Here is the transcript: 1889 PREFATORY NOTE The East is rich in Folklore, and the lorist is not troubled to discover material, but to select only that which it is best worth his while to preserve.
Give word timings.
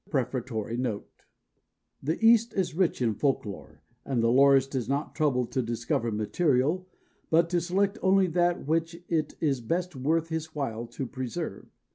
1889 0.09 0.65
PREFATORY 0.71 0.77
NOTE 0.81 1.13
The 2.01 2.25
East 2.25 2.55
is 2.55 2.73
rich 2.73 3.03
in 3.03 3.13
Folklore, 3.13 3.83
and 4.03 4.23
the 4.23 4.31
lorist 4.31 4.73
is 4.73 4.89
not 4.89 5.13
troubled 5.13 5.51
to 5.51 5.61
discover 5.61 6.11
material, 6.11 6.89
but 7.29 7.51
to 7.51 7.61
select 7.61 7.99
only 8.01 8.25
that 8.25 8.65
which 8.65 8.95
it 9.09 9.35
is 9.39 9.61
best 9.61 9.95
worth 9.95 10.29
his 10.29 10.55
while 10.55 10.87
to 10.87 11.05
preserve. 11.05 11.67